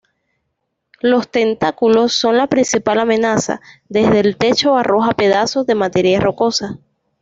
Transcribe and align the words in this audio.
Los 1.01 1.29
tentáculos 1.29 2.13
son 2.15 2.35
la 2.35 2.47
principal 2.47 2.97
amenaza; 2.99 3.61
desde 3.87 4.21
el 4.21 4.35
techo 4.35 4.75
arroja 4.75 5.11
pedazos 5.11 5.67
de 5.67 5.75
materia 5.75 6.19
rocosa. 6.19 6.79